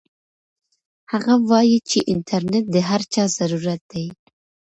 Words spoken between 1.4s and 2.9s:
وایي چې انټرنيټ د